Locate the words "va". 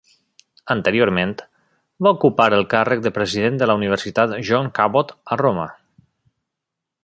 2.07-2.13